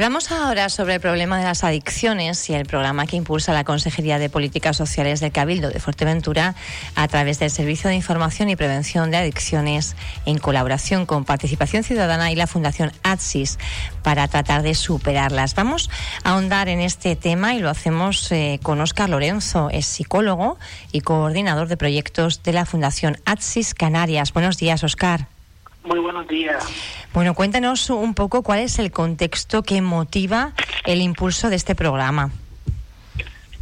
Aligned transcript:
Hablamos 0.00 0.32
ahora 0.32 0.70
sobre 0.70 0.94
el 0.94 1.00
problema 1.02 1.36
de 1.36 1.44
las 1.44 1.62
adicciones 1.62 2.48
y 2.48 2.54
el 2.54 2.64
programa 2.64 3.04
que 3.04 3.16
impulsa 3.16 3.52
la 3.52 3.64
Consejería 3.64 4.18
de 4.18 4.30
Políticas 4.30 4.78
Sociales 4.78 5.20
del 5.20 5.30
Cabildo 5.30 5.68
de 5.68 5.78
Fuerteventura 5.78 6.54
a 6.94 7.06
través 7.06 7.38
del 7.38 7.50
Servicio 7.50 7.90
de 7.90 7.96
Información 7.96 8.48
y 8.48 8.56
Prevención 8.56 9.10
de 9.10 9.18
Adicciones 9.18 9.96
en 10.24 10.38
colaboración 10.38 11.04
con 11.04 11.26
Participación 11.26 11.84
Ciudadana 11.84 12.32
y 12.32 12.34
la 12.34 12.46
Fundación 12.46 12.92
ATSIS 13.02 13.58
para 14.02 14.26
tratar 14.26 14.62
de 14.62 14.74
superarlas. 14.74 15.54
Vamos 15.54 15.90
a 16.24 16.30
ahondar 16.30 16.70
en 16.70 16.80
este 16.80 17.14
tema 17.14 17.54
y 17.54 17.58
lo 17.58 17.68
hacemos 17.68 18.32
eh, 18.32 18.58
con 18.62 18.80
Óscar 18.80 19.10
Lorenzo, 19.10 19.68
es 19.70 19.84
psicólogo 19.84 20.56
y 20.92 21.02
coordinador 21.02 21.68
de 21.68 21.76
proyectos 21.76 22.42
de 22.42 22.54
la 22.54 22.64
Fundación 22.64 23.18
ATSIS 23.26 23.74
Canarias. 23.74 24.32
Buenos 24.32 24.56
días, 24.56 24.82
Óscar. 24.82 25.39
Muy 25.84 25.98
buenos 25.98 26.28
días. 26.28 26.64
Bueno, 27.12 27.34
cuéntanos 27.34 27.88
un 27.90 28.14
poco 28.14 28.42
cuál 28.42 28.60
es 28.60 28.78
el 28.78 28.92
contexto 28.92 29.62
que 29.62 29.80
motiva 29.80 30.52
el 30.84 31.00
impulso 31.00 31.48
de 31.50 31.56
este 31.56 31.74
programa. 31.74 32.30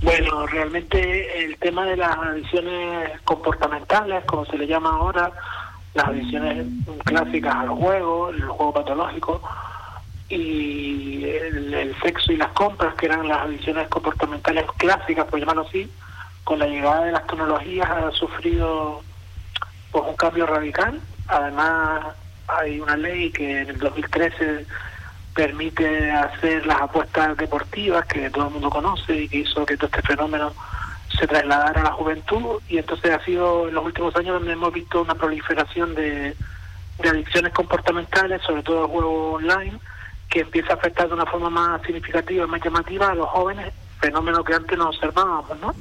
Bueno, 0.02 0.46
realmente 0.46 1.44
el 1.44 1.56
tema 1.56 1.84
de 1.86 1.96
las 1.96 2.16
adicciones 2.16 3.20
comportamentales, 3.22 4.24
como 4.24 4.44
se 4.46 4.58
le 4.58 4.66
llama 4.66 4.90
ahora, 4.90 5.32
las 5.94 6.08
adicciones 6.08 6.66
clásicas 7.04 7.54
al 7.54 7.70
juego, 7.70 8.30
el 8.30 8.42
juego 8.42 8.72
patológico, 8.72 9.42
y 10.28 11.24
el, 11.24 11.96
sexo 12.02 12.32
y 12.32 12.36
las 12.36 12.52
compras, 12.52 12.94
que 12.94 13.06
eran 13.06 13.26
las 13.26 13.42
adicciones 13.42 13.88
comportamentales 13.88 14.66
clásicas, 14.76 15.26
por 15.26 15.40
llamarlo 15.40 15.66
así, 15.66 15.90
con 16.44 16.58
la 16.58 16.66
llegada 16.66 17.04
de 17.04 17.12
las 17.12 17.26
tecnologías 17.26 17.88
ha 17.90 18.10
sufrido 18.12 19.02
pues, 19.90 20.04
un 20.06 20.16
cambio 20.16 20.46
radical 20.46 21.00
Además, 21.28 22.06
hay 22.48 22.80
una 22.80 22.96
ley 22.96 23.30
que 23.30 23.60
en 23.62 23.70
el 23.70 23.78
2013 23.78 24.66
permite 25.34 26.10
hacer 26.10 26.66
las 26.66 26.80
apuestas 26.80 27.36
deportivas 27.36 28.04
que 28.06 28.28
todo 28.30 28.46
el 28.48 28.54
mundo 28.54 28.70
conoce 28.70 29.14
y 29.14 29.28
que 29.28 29.38
hizo 29.38 29.64
que 29.64 29.76
todo 29.76 29.86
este 29.86 30.02
fenómeno 30.02 30.52
se 31.16 31.26
trasladara 31.26 31.80
a 31.80 31.84
la 31.84 31.92
juventud 31.92 32.60
y 32.68 32.78
entonces 32.78 33.12
ha 33.12 33.24
sido 33.24 33.68
en 33.68 33.74
los 33.74 33.84
últimos 33.84 34.14
años 34.16 34.34
donde 34.34 34.52
hemos 34.52 34.72
visto 34.72 35.02
una 35.02 35.14
proliferación 35.14 35.94
de, 35.94 36.34
adicciones 36.98 37.52
comportamentales, 37.52 38.42
sobre 38.42 38.62
todo 38.62 38.82
el 38.86 38.90
juego 38.90 39.32
online, 39.34 39.78
que 40.28 40.40
empieza 40.40 40.72
a 40.72 40.76
afectar 40.76 41.06
de 41.06 41.14
una 41.14 41.26
forma 41.26 41.50
más 41.50 41.82
significativa, 41.82 42.46
más 42.46 42.62
llamativa 42.62 43.10
a 43.10 43.14
los 43.14 43.28
jóvenes, 43.28 43.72
fenómeno 44.00 44.42
que 44.42 44.54
antes 44.54 44.76
no 44.76 44.88
observábamos, 44.88 45.58
¿no? 45.60 45.74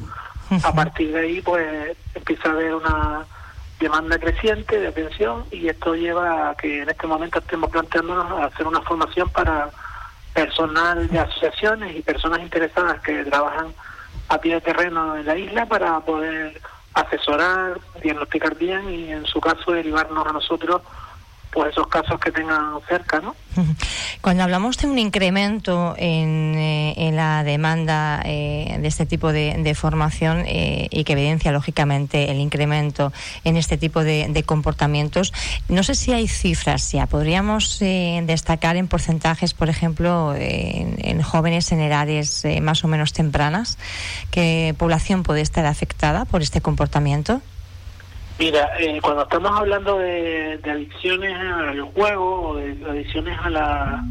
A 0.64 0.72
partir 0.74 1.12
de 1.12 1.20
ahí, 1.20 1.42
pues 1.42 1.98
empieza 2.14 2.50
a 2.50 2.52
haber 2.52 2.76
una 2.76 3.26
demanda 3.80 4.18
creciente 4.18 4.80
de 4.80 4.88
atención 4.88 5.46
y 5.52 5.68
esto 5.68 5.96
lleva 5.96 6.50
a 6.50 6.56
que 6.56 6.82
en 6.82 6.90
este 6.90 7.08
momento 7.08 7.40
estemos 7.40 7.70
planteándonos 7.70 8.42
hacer 8.42 8.66
una 8.66 8.82
formación 8.82 9.30
para 9.30 9.70
personal 10.34 11.08
de 11.08 11.20
asociaciones 11.20 11.96
y 11.96 12.02
personas 12.02 12.40
interesadas 12.40 13.00
que 13.02 13.24
trabajan 13.26 13.74
a 14.30 14.40
pie 14.40 14.56
de 14.56 14.62
terreno 14.62 15.18
en 15.18 15.26
la 15.26 15.38
isla 15.38 15.66
para 15.66 16.00
poder 16.02 16.60
asesorar, 16.94 17.80
diagnosticar 18.02 18.56
bien 18.56 18.90
y 18.90 19.12
en 19.12 19.26
su 19.26 19.40
caso 19.40 19.72
derivarnos 19.72 20.28
a 20.28 20.34
nosotros 20.34 20.82
pues 21.58 21.72
esos 21.72 21.88
casos 21.88 22.20
que 22.20 22.32
tengan 22.32 22.80
cerca, 22.88 23.20
¿no? 23.20 23.36
Cuando 24.22 24.44
hablamos 24.44 24.78
de 24.78 24.86
un 24.86 25.00
incremento 25.00 25.96
en, 25.98 26.54
eh, 26.56 27.10
la 27.12 27.44
demanda 27.44 28.22
eh, 28.26 28.78
de 28.80 28.88
este 28.88 29.08
tipo 29.08 29.34
de, 29.34 29.74
formación 29.74 30.44
eh, 30.46 30.88
y 30.92 31.04
que 31.04 31.14
evidencia 31.14 31.52
lógicamente 31.52 32.30
el 32.30 32.38
incremento 32.38 33.12
en 33.44 33.58
este 33.58 33.76
tipo 33.76 34.04
de, 34.04 34.44
comportamientos, 34.46 35.34
no 35.68 35.82
sé 35.82 35.96
si 35.96 36.14
hay 36.14 36.28
cifras 36.28 36.92
ya. 36.92 37.08
Podríamos 37.08 37.80
destacar 37.80 38.76
en 38.76 38.88
porcentajes, 38.88 39.56
por 39.56 39.70
ejemplo, 39.70 40.36
en, 40.38 41.24
jóvenes 41.24 41.72
en 41.72 41.80
edades 41.80 42.46
más 42.62 42.84
o 42.84 42.88
menos 42.88 43.14
tempranas, 43.14 43.80
qué 44.30 44.76
población 44.78 45.24
puede 45.24 45.42
estar 45.42 45.66
afectada 45.66 46.26
por 46.26 46.44
este 46.44 46.62
comportamiento. 46.62 47.42
Mira, 48.40 48.70
eh, 48.80 49.00
cuando 49.02 49.24
estamos 49.24 49.52
hablando 49.52 49.98
de, 49.98 50.60
adicciones 50.64 51.36
al 51.36 51.82
juego 51.82 52.50
o 52.50 52.56
de 52.56 52.86
adicciones 52.88 53.38
a 53.42 53.50
la 53.50 54.04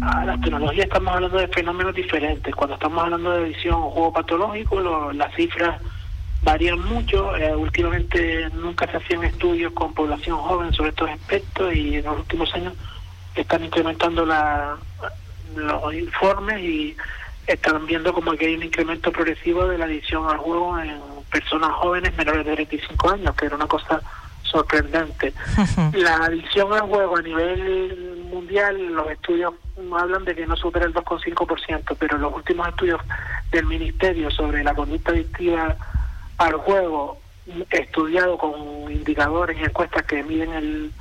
a 0.00 0.24
la 0.24 0.40
tecnología 0.40 0.84
estamos 0.84 1.14
hablando 1.14 1.38
de 1.38 1.48
fenómenos 1.48 1.94
diferentes. 1.94 2.54
Cuando 2.54 2.74
estamos 2.74 3.02
hablando 3.04 3.32
de 3.32 3.44
adicción 3.44 3.74
a 3.74 3.90
juego 3.90 4.12
patológico, 4.12 5.12
las 5.12 5.34
cifras 5.34 5.80
varían 6.42 6.80
mucho. 6.80 7.36
Eh, 7.36 7.54
últimamente 7.54 8.48
nunca 8.54 8.90
se 8.90 8.96
hacían 8.96 9.24
estudios 9.24 9.72
con 9.72 9.94
población 9.94 10.38
joven 10.38 10.72
sobre 10.72 10.90
estos 10.90 11.10
aspectos 11.10 11.74
y 11.74 11.96
en 11.96 12.04
los 12.04 12.18
últimos 12.18 12.52
años 12.54 12.74
están 13.34 13.64
incrementando 13.64 14.26
la, 14.26 14.76
los 15.56 15.94
informes 15.94 16.60
y 16.60 16.96
están 17.46 17.86
viendo 17.86 18.12
como 18.12 18.32
que 18.32 18.46
hay 18.46 18.54
un 18.54 18.62
incremento 18.64 19.12
progresivo 19.12 19.66
de 19.66 19.78
la 19.78 19.84
adicción 19.84 20.28
al 20.28 20.38
juego 20.38 20.78
en 20.78 20.90
personas 21.32 21.72
jóvenes 21.72 22.16
menores 22.16 22.44
de 22.44 22.54
25 22.54 23.10
años, 23.10 23.34
que 23.34 23.46
era 23.46 23.56
una 23.56 23.66
cosa 23.66 24.00
sorprendente. 24.42 25.32
La 25.94 26.16
adicción 26.16 26.72
al 26.72 26.82
juego 26.82 27.16
a 27.16 27.22
nivel 27.22 28.26
mundial, 28.30 28.76
los 28.92 29.10
estudios 29.10 29.54
hablan 29.98 30.24
de 30.24 30.34
que 30.34 30.46
no 30.46 30.56
supera 30.56 30.84
el 30.84 30.94
2,5%, 30.94 31.96
pero 31.98 32.18
los 32.18 32.34
últimos 32.34 32.68
estudios 32.68 33.00
del 33.50 33.66
Ministerio 33.66 34.30
sobre 34.30 34.62
la 34.62 34.74
conducta 34.74 35.12
adictiva 35.12 35.74
al 36.38 36.54
juego, 36.54 37.18
estudiado 37.70 38.36
con 38.36 38.52
indicadores 38.90 39.58
y 39.58 39.64
encuestas 39.64 40.04
que 40.04 40.22
miden 40.22 40.52
el, 40.52 40.92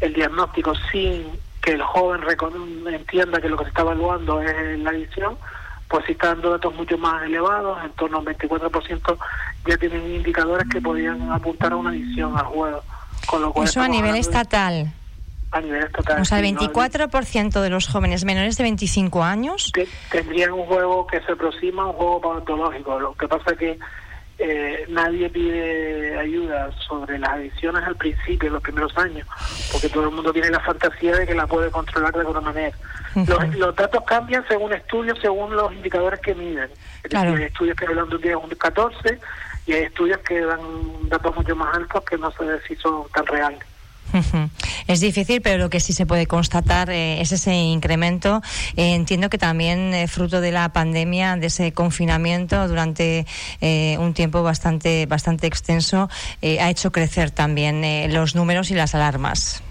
el 0.00 0.12
diagnóstico 0.12 0.74
sin 0.90 1.24
que 1.62 1.72
el 1.72 1.82
joven 1.82 2.22
entienda 2.86 3.40
que 3.40 3.48
lo 3.48 3.56
que 3.56 3.64
se 3.64 3.70
está 3.70 3.82
evaluando 3.82 4.40
es 4.40 4.78
la 4.78 4.90
adicción, 4.90 5.36
pues 5.88 6.04
sí 6.06 6.12
está 6.12 6.28
dando 6.28 6.50
datos 6.50 6.74
mucho 6.74 6.98
más 6.98 7.22
elevados, 7.24 7.78
en 7.84 7.90
torno 7.92 8.18
al 8.18 8.24
24% 8.24 9.18
ya 9.66 9.76
tienen 9.76 10.14
indicadores 10.14 10.66
que 10.68 10.80
podían 10.80 11.30
apuntar 11.30 11.72
a 11.72 11.76
una 11.76 11.90
adicción 11.90 12.36
al 12.36 12.46
juego. 12.46 12.82
Con 13.26 13.42
lo 13.42 13.52
cual 13.52 13.68
Eso 13.68 13.80
a 13.80 13.88
nivel 13.88 14.16
estatal. 14.16 14.92
A 15.50 15.60
nivel 15.60 15.84
estatal. 15.84 16.20
O 16.20 16.24
sea, 16.24 16.38
el 16.38 16.56
24% 16.56 17.60
de 17.60 17.70
los 17.70 17.88
jóvenes 17.88 18.24
menores 18.24 18.56
de 18.56 18.64
25 18.64 19.22
años. 19.22 19.72
tendrían 20.10 20.52
un 20.52 20.66
juego 20.66 21.06
que 21.06 21.20
se 21.20 21.32
aproxima 21.32 21.84
a 21.84 21.86
un 21.86 21.92
juego 21.94 22.20
patológico. 22.20 23.00
Lo 23.00 23.14
que 23.14 23.28
pasa 23.28 23.52
es 23.52 23.58
que 23.58 23.78
eh, 24.38 24.84
nadie 24.88 25.30
pide 25.30 26.18
ayuda 26.18 26.70
sobre 26.86 27.18
las 27.18 27.30
adicciones 27.30 27.82
al 27.84 27.96
principio, 27.96 28.48
en 28.48 28.54
los 28.54 28.62
primeros 28.62 28.96
años, 28.98 29.26
porque 29.72 29.88
todo 29.88 30.04
el 30.04 30.10
mundo 30.10 30.32
tiene 30.32 30.50
la 30.50 30.60
fantasía 30.60 31.16
de 31.16 31.26
que 31.26 31.34
la 31.34 31.46
puede 31.46 31.70
controlar 31.70 32.12
de 32.12 32.20
alguna 32.20 32.42
manera. 32.42 32.76
los, 33.56 33.74
datos 33.74 34.04
cambian 34.04 34.46
según 34.46 34.72
estudios, 34.74 35.18
según 35.20 35.56
los 35.56 35.72
indicadores 35.72 36.20
que 36.20 36.34
miden. 36.34 36.70
hay 37.14 37.42
estudios 37.44 37.76
que 37.76 37.86
hablan 37.86 38.08
de 38.10 38.16
un 38.16 38.22
10 38.22 38.36
un 38.36 38.50
14 38.50 39.18
y 39.66 39.72
hay 39.72 39.84
estudios 39.84 40.18
que 40.18 40.40
dan 40.40 40.60
datos 41.08 41.34
mucho 41.34 41.56
más 41.56 41.74
altos 41.74 42.04
que 42.04 42.18
no 42.18 42.30
sé 42.32 42.60
si 42.68 42.76
son 42.76 43.08
tan 43.14 43.26
reales. 43.26 43.60
Es 44.86 45.00
difícil, 45.00 45.42
pero 45.42 45.58
lo 45.58 45.70
que 45.70 45.80
sí 45.80 45.92
se 45.92 46.06
puede 46.06 46.26
constatar 46.26 46.90
eh, 46.90 47.20
es 47.20 47.32
ese 47.32 47.54
incremento. 47.54 48.40
Eh, 48.76 48.94
entiendo 48.94 49.28
que 49.30 49.38
también 49.38 49.94
eh, 49.94 50.08
fruto 50.08 50.40
de 50.40 50.52
la 50.52 50.72
pandemia, 50.72 51.36
de 51.36 51.46
ese 51.46 51.72
confinamiento 51.72 52.68
durante 52.68 53.26
un 53.98 54.14
tiempo 54.14 54.42
bastante, 54.42 55.06
bastante 55.06 55.46
extenso, 55.46 56.08
ha 56.42 56.70
hecho 56.70 56.92
crecer 56.92 57.30
también 57.30 58.12
los 58.12 58.34
números 58.34 58.70
y 58.70 58.74
las 58.74 58.94
alarmas. 58.94 59.62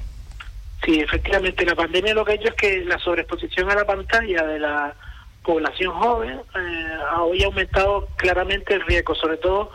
Sí, 0.84 1.00
efectivamente, 1.00 1.66
la 1.66 1.76
pandemia 1.76 2.14
lo 2.14 2.26
que 2.26 2.34
ha 2.34 2.36
hecho 2.36 2.50
es 2.50 2.56
que 2.56 2.86
la 2.86 3.00
sobreexposición 3.00 3.70
a 3.72 3.76
la 3.76 3.86
pantalla 3.86 4.44
de 4.44 4.60
la 4.60 4.94
población 5.44 5.94
joven 5.94 6.42
ha 7.12 7.22
hoy 7.22 7.44
aumentado 7.44 8.08
claramente 8.18 8.74
el 8.74 8.82
riesgo, 8.82 9.16
sobre 9.16 9.38
todo 9.38 9.72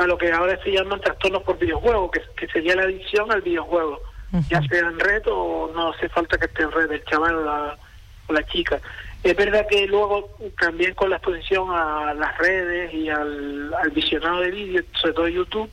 a 0.00 0.06
lo 0.06 0.16
que 0.16 0.32
ahora 0.32 0.58
se 0.62 0.72
llaman 0.72 1.00
trastornos 1.00 1.42
por 1.42 1.58
videojuego, 1.58 2.10
que, 2.10 2.22
que 2.34 2.48
sería 2.48 2.74
la 2.74 2.84
adicción 2.84 3.30
al 3.30 3.42
videojuego, 3.42 4.00
ya 4.48 4.62
sea 4.62 4.80
en 4.80 4.98
red 4.98 5.22
o 5.26 5.70
no 5.74 5.90
hace 5.90 6.08
falta 6.08 6.38
que 6.38 6.46
esté 6.46 6.62
en 6.62 6.72
red 6.72 6.90
el 6.90 7.04
chaval 7.04 7.34
o 7.34 7.44
la, 7.44 7.78
o 8.26 8.32
la 8.32 8.46
chica. 8.46 8.80
Es 9.22 9.36
verdad 9.36 9.66
que 9.68 9.86
luego 9.86 10.38
también 10.58 10.94
con 10.94 11.10
la 11.10 11.16
exposición 11.16 11.68
a 11.70 12.14
las 12.14 12.38
redes 12.38 12.94
y 12.94 13.10
al, 13.10 13.74
al 13.74 13.90
visionado 13.90 14.40
de 14.40 14.50
vídeos, 14.50 14.86
sobre 14.94 15.12
todo 15.12 15.28
YouTube, 15.28 15.70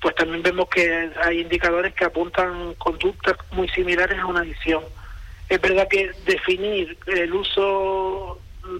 pues 0.00 0.14
también 0.14 0.42
vemos 0.44 0.68
que 0.68 1.10
hay 1.24 1.40
indicadores 1.40 1.92
que 1.94 2.04
apuntan 2.04 2.74
conductas 2.74 3.36
muy 3.50 3.68
similares 3.70 4.20
a 4.20 4.26
una 4.26 4.40
adicción. 4.40 4.84
Es 5.48 5.60
verdad 5.60 5.88
que 5.88 6.12
definir 6.26 6.96
el 7.06 7.32
uso 7.32 8.38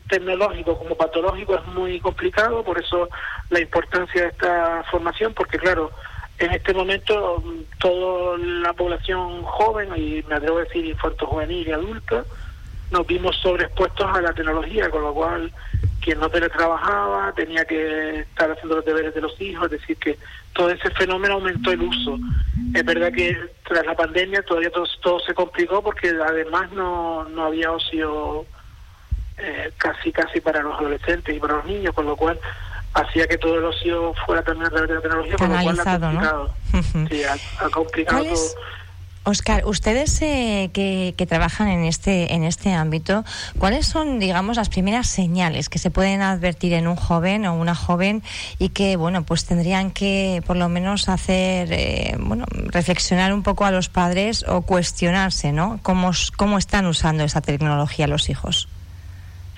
tecnológico 0.08 0.78
como 0.78 0.96
patológico 0.96 1.56
es 1.56 1.66
muy 1.66 2.00
complicado, 2.00 2.62
por 2.62 2.78
eso 2.78 3.08
la 3.50 3.60
importancia 3.60 4.22
de 4.22 4.28
esta 4.28 4.84
formación, 4.90 5.34
porque 5.34 5.58
claro, 5.58 5.90
en 6.38 6.52
este 6.52 6.72
momento 6.72 7.42
toda 7.78 8.38
la 8.38 8.72
población 8.72 9.42
joven, 9.42 9.90
y 9.96 10.22
me 10.28 10.36
atrevo 10.36 10.58
a 10.58 10.64
decir 10.64 10.84
infanto 10.84 11.26
juvenil 11.26 11.66
y 11.66 11.72
adulta, 11.72 12.24
nos 12.90 13.06
vimos 13.06 13.36
sobreexpuestos 13.36 14.06
a 14.06 14.20
la 14.20 14.32
tecnología, 14.32 14.90
con 14.90 15.02
lo 15.02 15.12
cual 15.12 15.52
quien 16.00 16.20
no 16.20 16.30
teletrabajaba 16.30 17.32
tenía 17.32 17.64
que 17.64 18.20
estar 18.20 18.50
haciendo 18.50 18.76
los 18.76 18.84
deberes 18.84 19.14
de 19.14 19.20
los 19.20 19.38
hijos, 19.40 19.66
es 19.66 19.80
decir, 19.80 19.96
que 19.98 20.18
todo 20.54 20.70
ese 20.70 20.90
fenómeno 20.90 21.34
aumentó 21.34 21.70
el 21.72 21.82
uso. 21.82 22.18
Es 22.74 22.84
verdad 22.84 23.12
que 23.12 23.36
tras 23.68 23.84
la 23.84 23.94
pandemia 23.94 24.42
todavía 24.42 24.70
todo, 24.70 24.86
todo 25.02 25.20
se 25.20 25.34
complicó 25.34 25.82
porque 25.82 26.08
además 26.08 26.72
no, 26.72 27.24
no 27.28 27.44
había 27.44 27.72
ocio 27.72 28.46
eh, 29.38 29.72
casi 29.76 30.12
casi 30.12 30.40
para 30.40 30.62
los 30.62 30.78
adolescentes 30.78 31.34
y 31.34 31.38
para 31.38 31.56
los 31.56 31.64
niños, 31.66 31.94
con 31.94 32.06
lo 32.06 32.16
cual 32.16 32.38
hacía 32.94 33.26
que 33.26 33.38
todo 33.38 33.58
el 33.58 33.64
ocio 33.64 34.14
fuera 34.26 34.42
también 34.42 34.66
a 34.66 34.70
través 34.70 34.88
de 34.88 34.94
la 34.96 35.00
tecnología, 35.00 35.36
con 35.36 35.52
lo 35.52 35.62
cual 35.62 35.80
ha 35.80 35.98
complicado, 35.98 36.54
sí, 37.08 37.22
ha, 37.24 37.70
complicado 37.70 38.24
todo 38.24 38.54
Oscar, 39.28 39.66
ustedes 39.66 40.22
eh, 40.22 40.70
que, 40.72 41.26
trabajan 41.28 41.68
en 41.68 41.84
este 41.84 42.32
en 42.32 42.44
este 42.44 42.72
ámbito, 42.72 43.24
¿cuáles 43.58 43.86
son, 43.86 44.18
digamos, 44.18 44.56
las 44.56 44.70
primeras 44.70 45.06
señales 45.06 45.68
que 45.68 45.78
se 45.78 45.90
pueden 45.90 46.22
advertir 46.22 46.72
en 46.72 46.88
un 46.88 46.96
joven 46.96 47.44
o 47.44 47.54
una 47.54 47.74
joven 47.74 48.22
y 48.58 48.70
que, 48.70 48.96
bueno, 48.96 49.24
pues 49.24 49.44
tendrían 49.44 49.90
que, 49.90 50.42
por 50.46 50.56
lo 50.56 50.70
menos, 50.70 51.10
hacer, 51.10 51.68
eh, 51.72 52.16
bueno, 52.18 52.46
reflexionar 52.48 53.34
un 53.34 53.42
poco 53.42 53.66
a 53.66 53.70
los 53.70 53.90
padres 53.90 54.46
o 54.48 54.62
cuestionarse, 54.62 55.52
¿no? 55.52 55.78
Cómo 55.82 56.12
cómo 56.36 56.56
están 56.56 56.86
usando 56.86 57.22
esa 57.22 57.42
tecnología 57.42 58.06
los 58.06 58.30
hijos. 58.30 58.68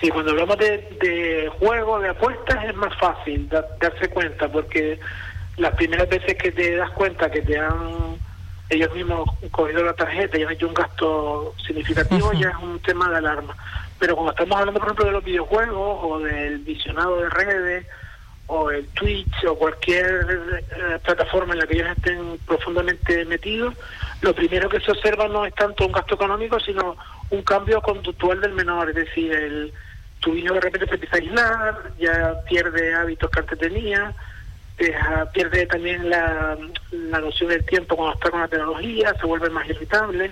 Sí, 0.01 0.09
cuando 0.09 0.31
hablamos 0.31 0.57
de, 0.57 1.51
juego, 1.59 1.99
de 1.99 2.09
apuestas, 2.09 2.65
es 2.65 2.75
más 2.75 2.97
fácil 2.97 3.47
darse 3.47 4.09
cuenta, 4.09 4.51
porque 4.51 4.99
las 5.57 5.75
primeras 5.75 6.09
veces 6.09 6.35
que 6.37 6.51
te 6.51 6.75
das 6.75 6.89
cuenta 6.91 7.29
que 7.29 7.41
te 7.41 7.57
han 7.59 8.17
ellos 8.69 8.91
mismos 8.95 9.29
cogido 9.51 9.83
la 9.83 9.93
tarjeta 9.93 10.39
y 10.39 10.43
han 10.43 10.53
hecho 10.53 10.67
un 10.67 10.73
gasto 10.73 11.53
significativo, 11.67 12.31
ya 12.33 12.49
es 12.49 12.55
un 12.63 12.79
tema 12.79 13.09
de 13.09 13.17
alarma. 13.17 13.55
Pero 13.99 14.15
cuando 14.15 14.31
estamos 14.31 14.57
hablando, 14.57 14.79
por 14.79 14.87
ejemplo, 14.87 15.05
de 15.05 15.11
los 15.11 15.23
videojuegos 15.23 15.99
o 16.01 16.19
del 16.19 16.59
visionado 16.59 17.17
de 17.17 17.29
redes 17.29 17.85
o 18.47 18.71
el 18.71 18.87
Twitch 18.89 19.45
o 19.45 19.55
cualquier 19.55 20.25
eh, 20.25 20.99
plataforma 21.03 21.53
en 21.53 21.59
la 21.59 21.67
que 21.67 21.75
ellos 21.75 21.89
estén 21.95 22.39
profundamente 22.47 23.23
metidos, 23.25 23.75
lo 24.21 24.33
primero 24.33 24.67
que 24.67 24.79
se 24.79 24.91
observa 24.91 25.27
no 25.27 25.45
es 25.45 25.53
tanto 25.53 25.85
un 25.85 25.91
gasto 25.91 26.15
económico, 26.15 26.59
sino 26.59 26.95
un 27.29 27.43
cambio 27.43 27.81
conductual 27.81 28.41
del 28.41 28.53
menor, 28.53 28.89
es 28.89 28.95
decir, 28.95 29.31
el, 29.33 29.73
tu 30.21 30.33
niño 30.33 30.53
de 30.53 30.61
repente 30.61 30.87
se 30.87 30.93
empieza 30.93 31.15
a 31.15 31.19
aislar, 31.19 31.91
ya 31.99 32.41
pierde 32.47 32.93
hábitos 32.93 33.29
que 33.29 33.39
antes 33.39 33.59
tenía, 33.59 34.13
pierde 35.33 35.65
también 35.65 36.09
la, 36.09 36.57
noción 36.91 37.49
del 37.49 37.65
tiempo 37.65 37.95
cuando 37.95 38.15
está 38.15 38.29
con 38.29 38.39
la 38.39 38.47
tecnología, 38.47 39.13
se 39.19 39.25
vuelve 39.25 39.49
más 39.49 39.67
irritable, 39.67 40.31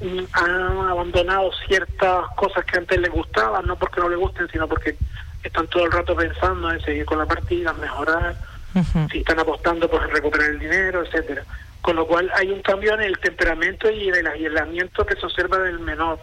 mm, 0.00 0.24
han 0.32 0.88
abandonado 0.88 1.50
ciertas 1.66 2.26
cosas 2.36 2.64
que 2.64 2.78
antes 2.78 3.00
les 3.00 3.10
gustaban, 3.10 3.66
no 3.66 3.76
porque 3.76 4.00
no 4.00 4.08
les 4.08 4.18
gusten, 4.18 4.48
sino 4.48 4.66
porque 4.66 4.96
están 5.42 5.66
todo 5.68 5.84
el 5.84 5.92
rato 5.92 6.16
pensando 6.16 6.70
en 6.70 6.80
seguir 6.80 7.04
con 7.04 7.18
la 7.18 7.26
partida, 7.26 7.72
mejorar, 7.74 8.36
si 9.10 9.18
están 9.18 9.38
apostando 9.38 9.90
por 9.90 10.10
recuperar 10.10 10.50
el 10.50 10.58
dinero, 10.58 11.04
etcétera. 11.04 11.44
Con 11.82 11.96
lo 11.96 12.06
cual 12.06 12.30
hay 12.34 12.48
un 12.50 12.62
cambio 12.62 12.94
en 12.94 13.02
el 13.02 13.18
temperamento 13.18 13.90
y 13.90 14.08
en 14.08 14.14
el 14.14 14.26
aislamiento 14.26 15.04
que 15.04 15.16
se 15.16 15.26
observa 15.26 15.58
del 15.58 15.80
menor 15.80 16.18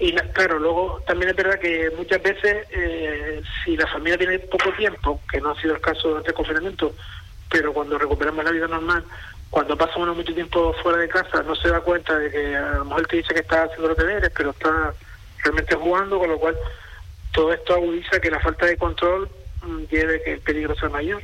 y 0.00 0.12
claro, 0.32 0.58
luego 0.58 1.02
también 1.06 1.30
es 1.30 1.36
verdad 1.36 1.58
que 1.58 1.90
muchas 1.94 2.22
veces, 2.22 2.66
eh, 2.70 3.42
si 3.62 3.76
la 3.76 3.86
familia 3.86 4.16
tiene 4.16 4.38
poco 4.38 4.72
tiempo, 4.72 5.20
que 5.30 5.42
no 5.42 5.50
ha 5.50 5.60
sido 5.60 5.74
el 5.74 5.80
caso 5.82 6.14
de 6.14 6.20
este 6.20 6.32
confinamiento, 6.32 6.94
pero 7.50 7.74
cuando 7.74 7.98
recuperamos 7.98 8.42
la 8.42 8.50
vida 8.50 8.66
normal, 8.66 9.04
cuando 9.50 9.76
pasa 9.76 9.98
uno 9.98 10.14
mucho 10.14 10.32
tiempo 10.32 10.72
fuera 10.82 10.98
de 10.98 11.08
casa, 11.08 11.42
no 11.42 11.54
se 11.54 11.68
da 11.68 11.82
cuenta 11.82 12.16
de 12.16 12.30
que 12.30 12.56
a 12.56 12.76
lo 12.76 12.86
mejor 12.86 13.06
te 13.08 13.16
dice 13.18 13.34
que 13.34 13.40
está 13.40 13.64
haciendo 13.64 13.88
los 13.88 13.96
deberes, 13.98 14.30
pero 14.34 14.50
está 14.50 14.94
realmente 15.44 15.74
jugando, 15.74 16.18
con 16.18 16.30
lo 16.30 16.38
cual 16.38 16.56
todo 17.32 17.52
esto 17.52 17.74
agudiza 17.74 18.20
que 18.20 18.30
la 18.30 18.40
falta 18.40 18.64
de 18.64 18.78
control 18.78 19.28
mm, 19.62 19.82
lleve 19.90 20.22
que 20.22 20.32
el 20.32 20.40
peligro 20.40 20.74
sea 20.76 20.88
mayor. 20.88 21.22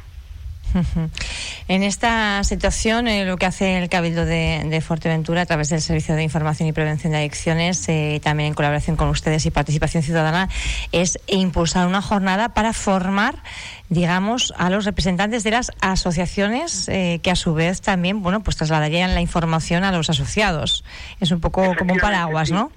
En 1.69 1.82
esta 1.82 2.44
situación, 2.44 3.08
eh, 3.08 3.25
lo 3.25 3.37
que 3.37 3.46
hace 3.46 3.78
el 3.78 3.88
Cabildo 3.88 4.25
de, 4.25 4.82
Fuerteventura 4.87 5.43
a 5.43 5.46
través 5.46 5.70
del 5.70 5.81
Servicio 5.81 6.14
de 6.14 6.23
Información 6.23 6.69
y 6.69 6.73
Prevención 6.73 7.12
de 7.12 7.19
Adicciones, 7.19 7.88
eh, 7.88 8.20
también 8.23 8.49
en 8.49 8.55
colaboración 8.55 8.96
con 8.96 9.08
ustedes 9.08 9.46
y 9.46 9.50
Participación 9.50 10.02
Ciudadana, 10.02 10.49
es 10.93 11.19
impulsar 11.26 11.87
una 11.87 12.02
jornada 12.02 12.50
para 12.50 12.73
formar 12.73 13.43
digamos, 13.88 14.52
a 14.56 14.69
los 14.69 14.84
representantes 14.84 15.44
de 15.44 15.52
las 15.52 15.70
asociaciones 15.81 16.88
eh, 16.88 17.20
que 17.23 17.31
a 17.31 17.37
su 17.37 17.55
vez 17.55 17.81
también, 17.81 18.23
bueno, 18.23 18.43
pues 18.43 18.56
trasladarían 18.56 19.14
la 19.14 19.20
información 19.20 19.84
a 19.84 19.93
los 19.93 20.11
asociados. 20.11 20.84
Es 21.20 21.31
un 21.31 21.40
poco 21.40 21.75
como 21.78 21.94
un 21.94 22.00
paraguas, 22.00 22.50
¿no? 22.50 22.73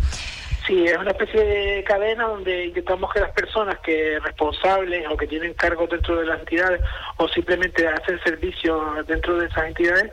Sí, 0.70 0.86
es 0.86 0.96
una 1.00 1.10
especie 1.10 1.44
de 1.44 1.84
cadena 1.84 2.26
donde 2.26 2.66
intentamos 2.66 3.12
que 3.12 3.22
las 3.22 3.32
personas 3.32 3.80
que 3.80 4.20
responsables 4.20 5.04
o 5.10 5.18
que 5.18 5.26
tienen 5.26 5.56
cargos 5.56 5.90
dentro 5.90 6.18
de 6.18 6.28
las 6.28 6.42
entidades 6.42 6.80
o 7.18 7.28
simplemente 7.28 7.88
hacen 7.88 8.20
servicio 8.24 9.04
dentro 9.08 9.40
de 9.40 9.48
esas 9.48 9.66
entidades 9.66 10.12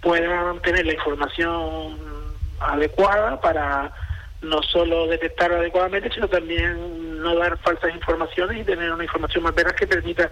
puedan 0.00 0.62
tener 0.62 0.86
la 0.86 0.94
información 0.94 1.98
adecuada 2.58 3.38
para 3.38 3.92
no 4.40 4.62
solo 4.62 5.08
detectar 5.08 5.52
adecuadamente, 5.52 6.10
sino 6.14 6.26
también 6.26 7.20
no 7.20 7.36
dar 7.36 7.58
falsas 7.58 7.94
informaciones 7.94 8.62
y 8.62 8.64
tener 8.64 8.90
una 8.90 9.04
información 9.04 9.44
más 9.44 9.54
veraz 9.54 9.74
que 9.74 9.86
permita 9.86 10.30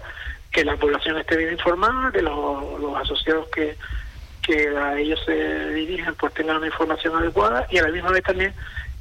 que 0.51 0.65
la 0.65 0.75
población 0.77 1.19
esté 1.19 1.37
bien 1.37 1.51
informada, 1.51 2.11
que 2.11 2.23
los, 2.23 2.97
asociados 2.99 3.47
que, 3.49 3.77
que 4.41 4.75
a 4.75 4.97
ellos 4.97 5.21
se 5.23 5.69
dirigen 5.69 6.15
pues 6.15 6.33
tengan 6.33 6.57
una 6.57 6.65
información 6.65 7.15
adecuada 7.15 7.67
y 7.69 7.77
a 7.77 7.83
la 7.83 7.89
misma 7.89 8.09
vez 8.09 8.23
también 8.23 8.55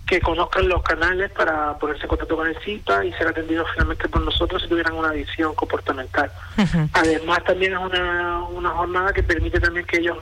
que 0.07 0.21
conozcan 0.21 0.69
los 0.69 0.83
canales 0.83 1.33
para 1.33 1.77
ponerse 1.79 2.05
en 2.05 2.09
contacto 2.09 2.37
con 2.37 2.47
el 2.47 2.57
CIPA 2.61 3.05
y 3.05 3.13
ser 3.15 3.27
atendidos 3.27 3.67
finalmente 3.73 4.09
por 4.09 4.23
nosotros 4.23 4.63
si 4.63 4.69
tuvieran 4.69 4.95
una 4.95 5.09
adicción 5.09 5.53
comportamental. 5.55 6.31
Además, 6.93 7.43
también 7.45 7.73
es 7.73 7.79
una, 7.79 8.45
una 8.45 8.71
jornada 8.71 9.13
que 9.13 9.25
permite 9.25 9.59
también 9.59 9.85
que 9.85 9.99
ellos 9.99 10.19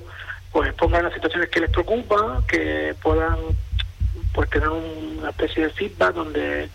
pues 0.50 0.72
pongan 0.74 1.04
las 1.04 1.12
situaciones 1.12 1.50
que 1.50 1.60
les 1.60 1.70
preocupan, 1.70 2.46
que 2.46 2.94
puedan 3.02 3.36
pues 4.32 4.48
tener 4.48 4.68
una 4.68 5.30
especie 5.30 5.64
de 5.64 5.70
feedback 5.70 6.14
donde 6.14 6.70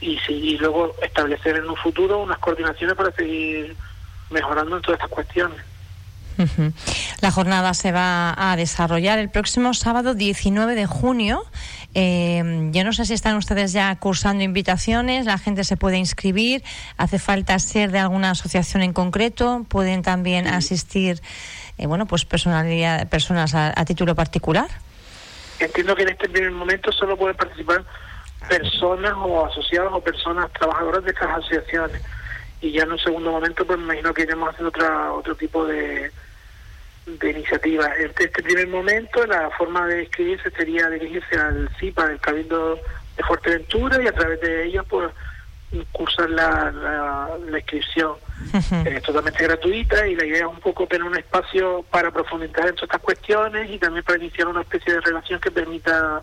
y, 0.00 0.18
si, 0.18 0.32
y 0.32 0.58
luego 0.58 0.96
establecer 1.02 1.56
en 1.56 1.68
un 1.68 1.76
futuro 1.76 2.18
unas 2.18 2.38
coordinaciones 2.38 2.96
para 2.96 3.12
seguir 3.12 3.76
mejorando 4.30 4.76
en 4.76 4.82
todas 4.82 4.98
estas 4.98 5.10
cuestiones. 5.10 5.58
La 7.20 7.30
jornada 7.30 7.74
se 7.74 7.92
va 7.92 8.34
a 8.36 8.56
desarrollar 8.56 9.18
el 9.18 9.28
próximo 9.30 9.74
sábado 9.74 10.14
19 10.14 10.74
de 10.74 10.86
junio. 10.86 11.44
Eh, 11.94 12.70
yo 12.72 12.84
no 12.84 12.92
sé 12.92 13.04
si 13.04 13.14
están 13.14 13.36
ustedes 13.36 13.72
ya 13.72 13.94
cursando 13.96 14.44
invitaciones, 14.44 15.26
la 15.26 15.38
gente 15.38 15.64
se 15.64 15.76
puede 15.76 15.98
inscribir, 15.98 16.62
hace 16.96 17.18
falta 17.18 17.58
ser 17.58 17.90
de 17.90 17.98
alguna 17.98 18.30
asociación 18.30 18.82
en 18.82 18.92
concreto, 18.92 19.66
pueden 19.68 20.02
también 20.02 20.46
asistir, 20.46 21.20
eh, 21.78 21.86
bueno, 21.86 22.06
pues 22.06 22.24
personalidad, 22.24 23.08
personas 23.08 23.54
a, 23.54 23.84
título 23.84 24.14
particular. 24.14 24.68
Entiendo 25.58 25.96
que 25.96 26.02
en 26.02 26.10
este 26.10 26.28
primer 26.28 26.52
momento 26.52 26.92
solo 26.92 27.16
pueden 27.16 27.36
participar 27.36 27.84
personas 28.48 29.12
o 29.16 29.44
asociados 29.46 29.92
o 29.92 30.00
personas 30.00 30.50
trabajadoras 30.52 31.04
de 31.04 31.10
estas 31.10 31.28
asociaciones 31.28 32.02
y 32.62 32.72
ya 32.72 32.84
en 32.84 32.92
un 32.92 32.98
segundo 32.98 33.30
momento 33.30 33.66
pues 33.66 33.78
me 33.78 33.84
imagino 33.84 34.14
que 34.14 34.22
iremos 34.22 34.48
haciendo 34.48 34.68
otra, 34.68 35.12
otro 35.12 35.34
tipo 35.34 35.66
de, 35.66 36.10
de 37.18 37.30
iniciativa. 37.30 37.86
En 37.96 38.12
este 38.18 38.42
primer 38.42 38.68
momento, 38.68 39.26
la 39.26 39.50
forma 39.50 39.86
de 39.86 40.02
inscribirse 40.02 40.50
sería 40.50 40.88
dirigirse 40.88 41.36
al 41.36 41.68
CIPA 41.78 42.08
del 42.08 42.20
Cabildo 42.20 42.78
de 43.16 43.22
Fuerteventura 43.24 44.02
y 44.02 44.06
a 44.06 44.12
través 44.12 44.40
de 44.40 44.66
ellos, 44.66 44.86
pues, 44.88 45.10
cursar 45.92 46.28
la, 46.30 46.70
la, 46.70 47.58
inscripción. 47.58 48.14
Es 48.84 49.02
totalmente 49.02 49.44
gratuita 49.44 50.06
y 50.06 50.16
la 50.16 50.24
idea 50.24 50.46
es 50.46 50.52
un 50.52 50.60
poco 50.60 50.86
tener 50.86 51.06
un 51.06 51.16
espacio 51.16 51.84
para 51.90 52.10
profundizar 52.10 52.68
en 52.68 52.74
todas 52.74 52.84
estas 52.84 53.00
cuestiones 53.00 53.70
y 53.70 53.78
también 53.78 54.04
para 54.04 54.18
iniciar 54.18 54.48
una 54.48 54.62
especie 54.62 54.94
de 54.94 55.00
relación 55.00 55.40
que 55.40 55.50
permita 55.50 56.22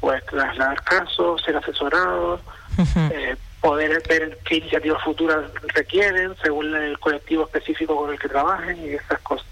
pues 0.00 0.24
trasladar 0.26 0.82
casos, 0.82 1.42
ser 1.42 1.56
asesorados, 1.56 2.40
eh, 2.96 3.36
poder 3.60 4.02
ver 4.08 4.38
qué 4.44 4.56
iniciativas 4.56 5.02
futuras 5.02 5.50
requieren 5.74 6.34
según 6.42 6.74
el 6.74 6.98
colectivo 6.98 7.44
específico 7.44 7.96
con 7.96 8.12
el 8.12 8.18
que 8.18 8.28
trabajen 8.28 8.84
y 8.84 8.90
esas 8.90 9.20
cosas. 9.20 9.46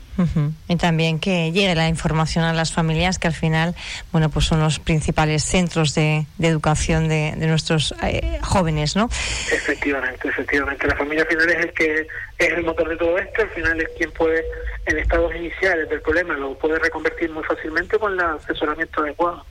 Y 0.68 0.76
también 0.76 1.18
que 1.18 1.52
llegue 1.52 1.74
la 1.74 1.88
información 1.88 2.44
a 2.44 2.52
las 2.52 2.72
familias, 2.72 3.18
que 3.18 3.28
al 3.28 3.34
final, 3.34 3.74
bueno, 4.12 4.28
pues 4.28 4.46
son 4.46 4.60
los 4.60 4.78
principales 4.78 5.42
centros 5.42 5.94
de, 5.94 6.26
educación 6.40 7.08
de, 7.08 7.34
nuestros 7.36 7.94
eh, 8.02 8.38
jóvenes, 8.42 8.96
¿no? 8.96 9.08
Efectivamente, 9.50 10.28
efectivamente. 10.28 10.86
La 10.86 10.96
familia 10.96 11.22
al 11.22 11.28
final 11.28 11.50
es 11.50 11.64
el 11.64 11.72
que 11.72 12.06
es 12.38 12.52
el 12.52 12.64
motor 12.64 12.88
de 12.88 12.96
todo 12.96 13.18
esto, 13.18 13.42
al 13.42 13.50
final 13.50 13.80
es 13.80 13.88
quien 13.96 14.10
puede, 14.12 14.44
en 14.86 14.98
estados 14.98 15.34
iniciales 15.34 15.88
del 15.88 16.00
problema, 16.00 16.34
lo 16.34 16.58
puede 16.58 16.78
reconvertir 16.78 17.30
muy 17.30 17.44
fácilmente 17.44 17.98
con 17.98 18.12
el 18.12 18.20
asesoramiento 18.20 19.02
adecuado. 19.02 19.44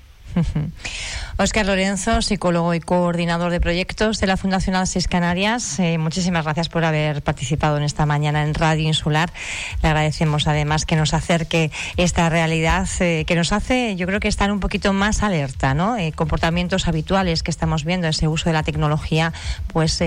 Oscar 1.41 1.65
Lorenzo, 1.65 2.21
psicólogo 2.21 2.75
y 2.75 2.79
coordinador 2.79 3.51
de 3.51 3.59
proyectos 3.59 4.19
de 4.19 4.27
la 4.27 4.37
Fundación 4.37 4.75
Alces 4.75 5.07
Canarias, 5.07 5.79
eh, 5.79 5.97
muchísimas 5.97 6.43
gracias 6.43 6.69
por 6.69 6.85
haber 6.85 7.23
participado 7.23 7.77
en 7.77 7.83
esta 7.83 8.05
mañana 8.05 8.43
en 8.43 8.53
Radio 8.53 8.85
Insular. 8.85 9.33
Le 9.81 9.89
agradecemos 9.89 10.45
además 10.45 10.85
que 10.85 10.95
nos 10.95 11.15
acerque 11.15 11.71
esta 11.97 12.29
realidad 12.29 12.87
eh, 12.99 13.25
que 13.25 13.33
nos 13.33 13.53
hace, 13.53 13.95
yo 13.95 14.05
creo 14.05 14.19
que 14.19 14.27
estar 14.27 14.51
un 14.51 14.59
poquito 14.59 14.93
más 14.93 15.23
alerta, 15.23 15.73
¿no? 15.73 15.97
Eh, 15.97 16.11
comportamientos 16.11 16.87
habituales 16.87 17.41
que 17.41 17.49
estamos 17.49 17.85
viendo, 17.85 18.07
ese 18.07 18.27
uso 18.27 18.47
de 18.47 18.53
la 18.53 18.61
tecnología, 18.61 19.33
pues 19.73 19.97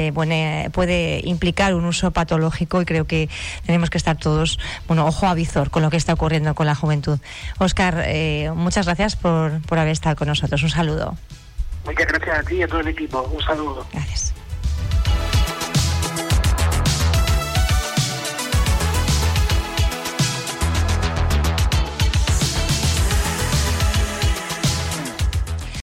puede 0.72 1.20
implicar 1.24 1.74
un 1.74 1.84
uso 1.84 2.12
patológico 2.12 2.80
y 2.80 2.84
creo 2.84 3.08
que 3.08 3.28
tenemos 3.66 3.90
que 3.90 3.98
estar 3.98 4.16
todos, 4.16 4.60
bueno, 4.86 5.04
ojo 5.04 5.26
a 5.26 5.34
visor 5.34 5.70
con 5.70 5.82
lo 5.82 5.90
que 5.90 5.96
está 5.96 6.12
ocurriendo 6.12 6.54
con 6.54 6.66
la 6.66 6.76
juventud. 6.76 7.18
Oscar, 7.58 8.06
muchas 8.54 8.86
gracias 8.86 9.16
por, 9.16 9.60
por 9.62 9.80
haber 9.80 9.92
estado 9.92 10.14
con 10.14 10.28
nosotros. 10.28 10.62
Un 10.62 10.70
saludo. 10.70 11.16
Muchas 11.84 12.06
gracias 12.06 12.38
a 12.38 12.42
ti 12.42 12.56
y 12.56 12.62
a 12.62 12.68
todo 12.68 12.80
el 12.80 12.88
equipo. 12.88 13.22
Un 13.22 13.42
saludo. 13.42 13.86